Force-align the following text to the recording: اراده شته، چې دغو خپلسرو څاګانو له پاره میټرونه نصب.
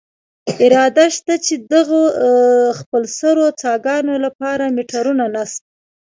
اراده 0.65 1.05
شته، 1.15 1.33
چې 1.45 1.53
دغو 1.73 2.01
خپلسرو 2.79 3.45
څاګانو 3.61 4.13
له 4.23 4.29
پاره 4.39 4.65
میټرونه 4.75 5.25
نصب. 5.35 5.63